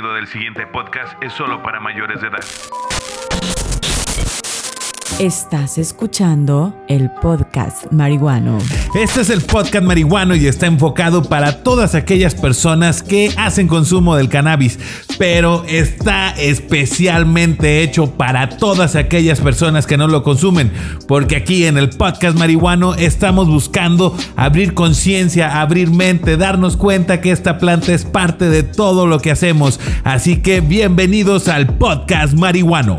[0.00, 2.99] contenido del siguiente podcast es solo para mayores de edad.
[5.20, 8.56] Estás escuchando el podcast marihuano.
[8.94, 14.16] Este es el podcast marihuano y está enfocado para todas aquellas personas que hacen consumo
[14.16, 14.78] del cannabis,
[15.18, 20.72] pero está especialmente hecho para todas aquellas personas que no lo consumen,
[21.06, 27.30] porque aquí en el podcast marihuano estamos buscando abrir conciencia, abrir mente, darnos cuenta que
[27.30, 29.80] esta planta es parte de todo lo que hacemos.
[30.02, 32.98] Así que bienvenidos al podcast marihuano.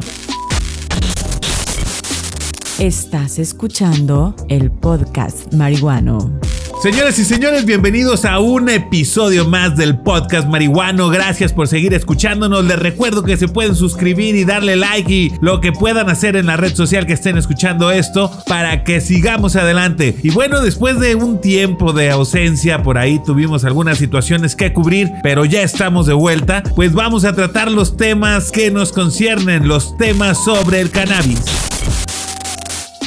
[2.81, 6.39] Estás escuchando el podcast marihuano.
[6.81, 11.09] Señoras y señores, bienvenidos a un episodio más del podcast marihuano.
[11.09, 12.65] Gracias por seguir escuchándonos.
[12.65, 16.47] Les recuerdo que se pueden suscribir y darle like y lo que puedan hacer en
[16.47, 20.17] la red social que estén escuchando esto para que sigamos adelante.
[20.23, 25.11] Y bueno, después de un tiempo de ausencia, por ahí tuvimos algunas situaciones que cubrir,
[25.21, 26.63] pero ya estamos de vuelta.
[26.75, 31.61] Pues vamos a tratar los temas que nos conciernen, los temas sobre el cannabis.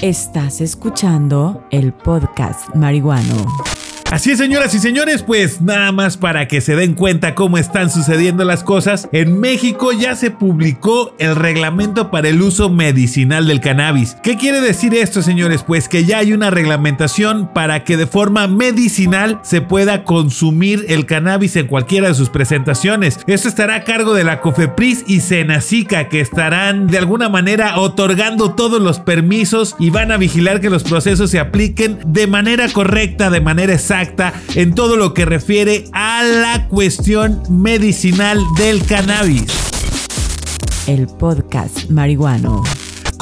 [0.05, 3.74] Estás escuchando el podcast marihuano.
[4.15, 7.91] Así es, señoras y señores, pues nada más para que se den cuenta cómo están
[7.91, 13.61] sucediendo las cosas, en México ya se publicó el reglamento para el uso medicinal del
[13.61, 14.17] cannabis.
[14.23, 15.65] ¿Qué quiere decir esto, señores?
[15.65, 21.07] Pues que ya hay una reglamentación para que de forma medicinal se pueda consumir el
[21.07, 23.19] cannabis en cualquiera de sus presentaciones.
[23.27, 28.55] Esto estará a cargo de la COFEPRIS y Senacica, que estarán de alguna manera otorgando
[28.55, 33.29] todos los permisos y van a vigilar que los procesos se apliquen de manera correcta,
[33.29, 34.04] de manera exacta
[34.55, 39.47] en todo lo que refiere a la cuestión medicinal del cannabis.
[40.87, 42.63] El podcast marihuano.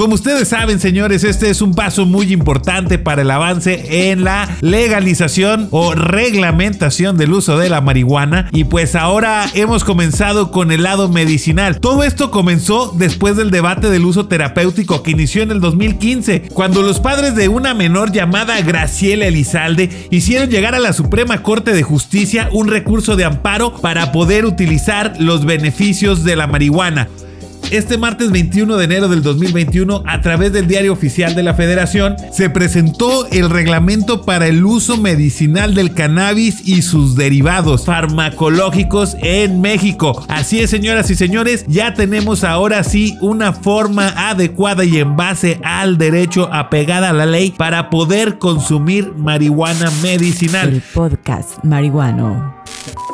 [0.03, 4.49] Como ustedes saben, señores, este es un paso muy importante para el avance en la
[4.61, 8.49] legalización o reglamentación del uso de la marihuana.
[8.51, 11.79] Y pues ahora hemos comenzado con el lado medicinal.
[11.79, 16.83] Todo esto comenzó después del debate del uso terapéutico que inició en el 2015, cuando
[16.83, 21.85] los padres de una menor llamada Graciela Elizalde hicieron llegar a la Suprema Corte de
[21.85, 27.07] Justicia un recurso de amparo para poder utilizar los beneficios de la marihuana
[27.73, 32.17] este martes 21 de enero del 2021, a través del diario oficial de la Federación,
[32.31, 39.63] se presentó el reglamento para el uso medicinal del cannabis y sus derivados farmacológicos en
[39.63, 40.23] México.
[40.29, 45.59] Así es, señoras y señores, ya tenemos ahora sí una forma adecuada y en base
[45.65, 50.69] al derecho apegada a la ley para poder consumir marihuana medicinal.
[50.69, 52.55] El podcast marihuano.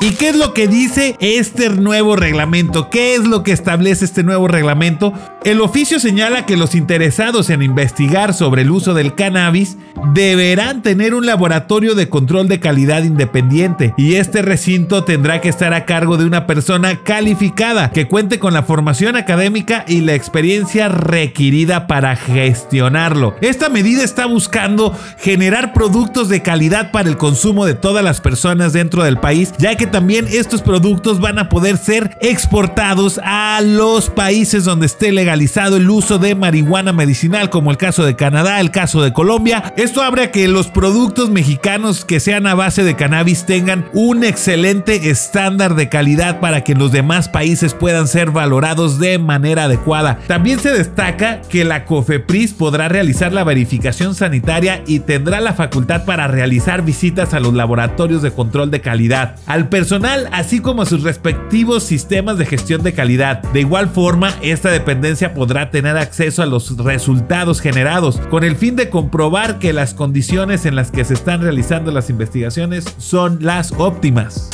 [0.00, 2.88] ¿Y qué es lo que dice este nuevo reglamento?
[2.88, 5.12] ¿Qué es lo que establece este nuevo reglamento?
[5.44, 9.76] El oficio señala que los interesados en investigar sobre el uso del cannabis
[10.14, 15.74] deberán tener un laboratorio de control de calidad independiente y este recinto tendrá que estar
[15.74, 20.88] a cargo de una persona calificada que cuente con la formación académica y la experiencia
[20.88, 23.34] requerida para gestionarlo.
[23.40, 28.72] Esta medida está buscando generar productos de calidad para el consumo de todas las personas
[28.72, 34.10] dentro del país, ya que también estos productos van a poder ser exportados a los
[34.10, 38.70] países donde esté legalizado el uso de marihuana medicinal, como el caso de Canadá, el
[38.70, 39.72] caso de Colombia.
[39.76, 44.24] Esto abre a que los productos mexicanos que sean a base de cannabis tengan un
[44.24, 50.18] excelente estándar de calidad para que los demás países puedan ser valorados de manera adecuada.
[50.26, 56.04] También se destaca que la COFEPRIS podrá realizar la verificación sanitaria y tendrá la facultad
[56.04, 61.04] para realizar visitas a los laboratorios de control de calidad, al personal, así como sus
[61.04, 63.44] respectivos sistemas de gestión de calidad.
[63.52, 68.74] De igual forma, esta dependencia podrá tener acceso a los resultados generados con el fin
[68.74, 73.70] de comprobar que las condiciones en las que se están realizando las investigaciones son las
[73.70, 74.50] óptimas.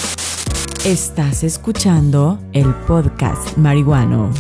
[0.85, 4.31] Estás escuchando el podcast marihuano.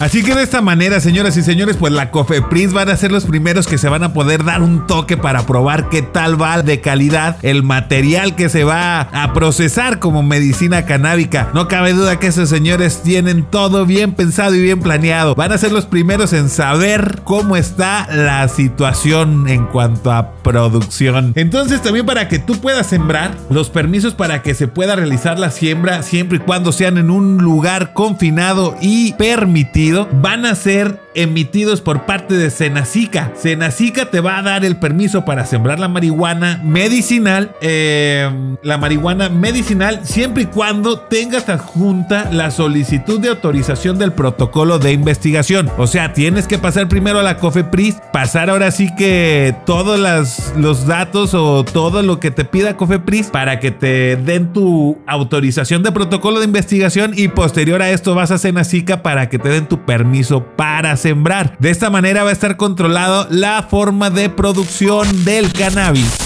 [0.00, 3.26] Así que de esta manera, señoras y señores, pues la Cofepris van a ser los
[3.26, 6.80] primeros que se van a poder dar un toque para probar qué tal va de
[6.80, 11.50] calidad el material que se va a procesar como medicina canábica.
[11.52, 15.34] No cabe duda que esos señores tienen todo bien pensado y bien planeado.
[15.34, 21.34] Van a ser los primeros en saber cómo está la situación en cuanto a producción.
[21.36, 25.50] Entonces también para que tú puedas sembrar, los permisos para que se pueda realizar la
[25.50, 29.89] siembra siempre y cuando sean en un lugar confinado y permitido
[30.22, 33.32] van a ser emitidos por parte de Senacica.
[33.34, 38.30] Senacica te va a dar el permiso para sembrar la marihuana medicinal, eh,
[38.62, 44.92] la marihuana medicinal siempre y cuando tengas adjunta la solicitud de autorización del protocolo de
[44.92, 45.70] investigación.
[45.78, 50.54] O sea, tienes que pasar primero a la COFEPRIS, pasar ahora sí que todos las,
[50.56, 55.82] los datos o todo lo que te pida COFEPRIS para que te den tu autorización
[55.82, 59.66] de protocolo de investigación y posterior a esto vas a Senacica para que te den
[59.66, 61.56] tu permiso para sembrar.
[61.58, 66.16] De esta manera va a estar controlado la forma de producción del cannabis.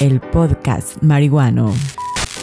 [0.00, 1.74] El podcast marihuano.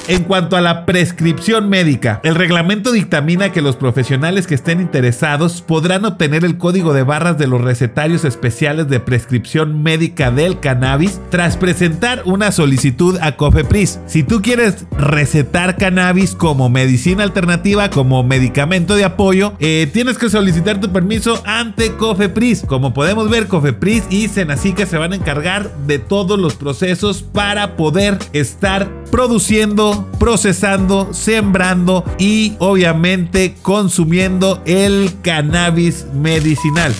[0.07, 5.63] En cuanto a la prescripción médica, el reglamento dictamina que los profesionales que estén interesados
[5.63, 11.19] podrán obtener el código de barras de los recetarios especiales de prescripción médica del cannabis
[11.31, 13.99] tras presentar una solicitud a COFEPRIS.
[14.05, 20.29] Si tú quieres recetar cannabis como medicina alternativa, como medicamento de apoyo, eh, tienes que
[20.29, 22.65] solicitar tu permiso ante COFEPRIS.
[22.67, 27.75] Como podemos ver, COFEPRIS y Senacica se van a encargar de todos los procesos para
[27.75, 36.93] poder estar produciendo procesando, sembrando y obviamente consumiendo el cannabis medicinal.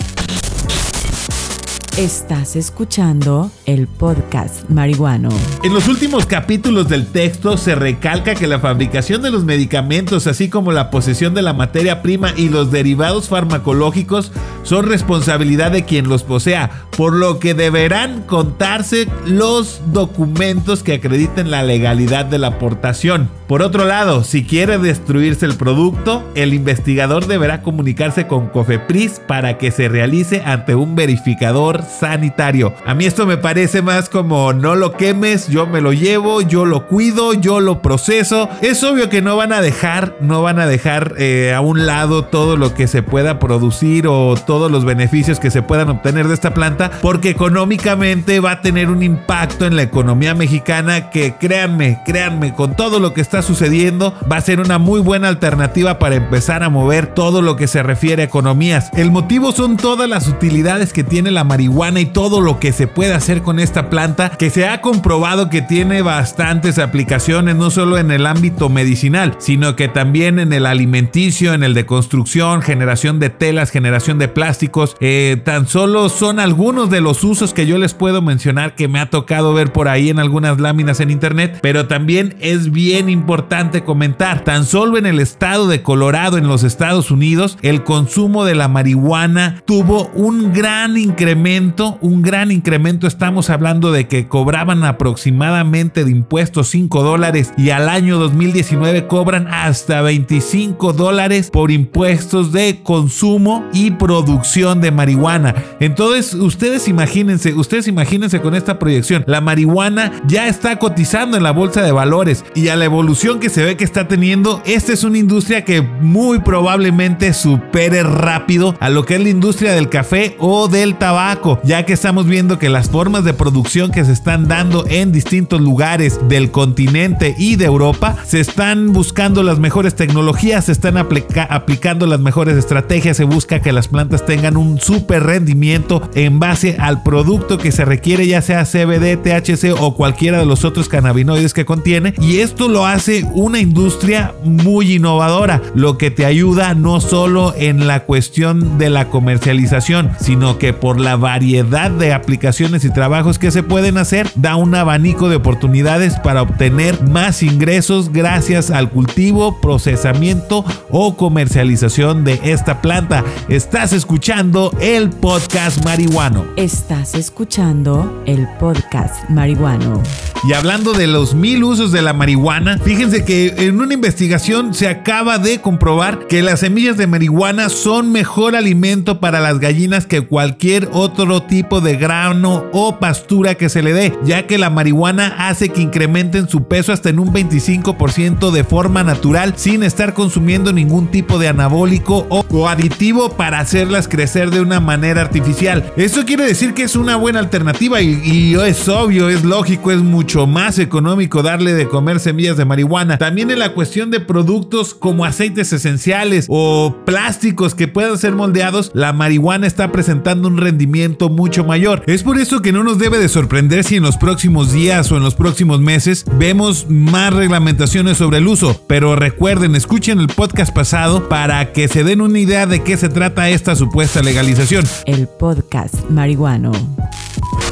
[1.96, 5.28] Estás escuchando el podcast marihuano.
[5.62, 10.48] En los últimos capítulos del texto se recalca que la fabricación de los medicamentos, así
[10.48, 14.30] como la posesión de la materia prima y los derivados farmacológicos,
[14.62, 21.50] son responsabilidad de quien los posea, por lo que deberán contarse los documentos que acrediten
[21.50, 23.28] la legalidad de la aportación.
[23.48, 29.58] Por otro lado, si quiere destruirse el producto, el investigador deberá comunicarse con Cofepris para
[29.58, 32.74] que se realice ante un verificador sanitario.
[32.84, 36.66] A mí esto me parece más como no lo quemes, yo me lo llevo, yo
[36.66, 38.50] lo cuido, yo lo proceso.
[38.60, 42.22] Es obvio que no van a dejar, no van a dejar eh, a un lado
[42.24, 46.34] todo lo que se pueda producir o todos los beneficios que se puedan obtener de
[46.34, 52.02] esta planta, porque económicamente va a tener un impacto en la economía mexicana que créanme,
[52.04, 56.16] créanme, con todo lo que está sucediendo, va a ser una muy buena alternativa para
[56.16, 58.90] empezar a mover todo lo que se refiere a economías.
[58.94, 62.86] El motivo son todas las utilidades que tiene la marihuana y todo lo que se
[62.86, 67.96] puede hacer con esta planta, que se ha comprobado que tiene bastantes aplicaciones, no solo
[67.96, 73.20] en el ámbito medicinal, sino que también en el alimenticio, en el de construcción, generación
[73.20, 74.96] de telas, generación de plásticos.
[74.98, 78.98] Eh, tan solo son algunos de los usos que yo les puedo mencionar que me
[78.98, 83.84] ha tocado ver por ahí en algunas láminas en internet, pero también es bien importante
[83.84, 84.42] comentar.
[84.42, 88.66] Tan solo en el estado de Colorado, en los Estados Unidos, el consumo de la
[88.66, 93.06] marihuana tuvo un gran incremento, un gran incremento.
[93.06, 99.46] Estamos hablando de que cobraban aproximadamente de impuestos 5 dólares y al año 2019 cobran
[99.48, 105.54] hasta 25 dólares por impuestos de consumo y producción de marihuana.
[105.80, 111.52] Entonces, ustedes imagínense, ustedes imagínense con esta proyección, la marihuana ya está cotizando en la
[111.52, 115.04] bolsa de valores y a la evolución que se ve que está teniendo, esta es
[115.04, 120.36] una industria que muy probablemente supere rápido a lo que es la industria del café
[120.38, 124.48] o del tabaco, ya que estamos viendo que las formas de producción que se están
[124.48, 130.66] dando en distintos lugares del continente y de Europa, se están buscando las mejores tecnologías,
[130.66, 136.08] se están aplicando las mejores estrategias, se busca que las plantas tengan un super rendimiento
[136.14, 140.64] en base al producto que se requiere, ya sea CBD, THC o cualquiera de los
[140.64, 146.24] otros cannabinoides que contiene, y esto lo hace una industria muy innovadora, lo que te
[146.24, 152.12] ayuda no solo en la cuestión de la comercialización, sino que por la variedad de
[152.12, 157.42] aplicaciones y trabajos que se pueden hacer, da un abanico de oportunidades para obtener más
[157.42, 163.24] ingresos gracias al cultivo, procesamiento o comercialización de esta planta.
[163.48, 166.44] Estás escuchando el podcast marihuano.
[166.56, 170.02] Estás escuchando el podcast marihuano.
[170.46, 174.88] Y hablando de los mil usos de la marihuana, fíjense que en una investigación se
[174.88, 180.20] acaba de comprobar que las semillas de marihuana son mejor alimento para las gallinas que
[180.20, 185.48] cualquier otro tipo de grano o pastura que se le dé, ya que la marihuana
[185.48, 190.72] hace que incrementen su peso hasta en un 25% de forma natural sin estar consumiendo
[190.72, 195.92] ningún tipo de anabólico o aditivo para hacerlas crecer de una manera artificial.
[195.96, 200.46] Eso quiere decir que es una buena alternativa y, es obvio, es lógico, es mucho
[200.46, 203.18] más económico darle de comer semillas de marihuana.
[203.18, 208.90] También en la cuestión de productos como aceites esenciales o plásticos que puedan ser moldeados,
[208.94, 212.02] la marihuana está presentando un rendimiento mucho mayor.
[212.06, 215.16] Es por eso que no nos debe de sorprender si en los próximos días o
[215.16, 218.80] en los próximos meses vemos más reglamentaciones sobre el uso.
[218.86, 223.08] Pero recuerden, escuchen el podcast pasado para que se den una idea de qué se
[223.08, 224.84] trata esta supuesta legalización.
[225.06, 226.70] El podcast marihuano.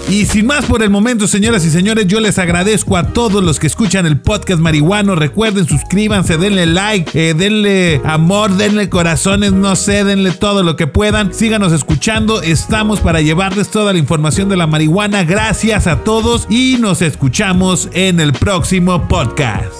[0.09, 3.59] Y sin más por el momento, señoras y señores, yo les agradezco a todos los
[3.59, 5.15] que escuchan el podcast marihuano.
[5.15, 10.87] Recuerden, suscríbanse, denle like, eh, denle amor, denle corazones, no sé, denle todo lo que
[10.87, 11.33] puedan.
[11.33, 15.25] Síganos escuchando, estamos para llevarles toda la información de la marihuana.
[15.25, 19.73] Gracias a todos y nos escuchamos en el próximo podcast.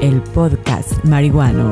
[0.00, 1.70] El podcast marihuano.